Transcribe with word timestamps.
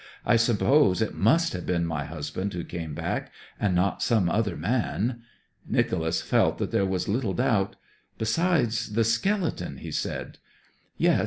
'I 0.25 0.37
suppose 0.37 0.99
it 0.99 1.13
must 1.13 1.53
have 1.53 1.67
been 1.67 1.85
my 1.85 2.05
husband 2.05 2.53
who 2.53 2.63
came 2.63 2.95
back, 2.95 3.31
and 3.59 3.75
not 3.75 4.01
some 4.01 4.29
other 4.31 4.57
man.' 4.57 5.21
Nicholas 5.69 6.23
felt 6.23 6.57
that 6.57 6.71
there 6.71 6.87
was 6.87 7.07
little 7.07 7.35
doubt. 7.35 7.75
'Besides 8.17 8.93
the 8.93 9.03
skeleton,' 9.03 9.77
he 9.77 9.91
said. 9.91 10.39
'Yes 10.97 11.19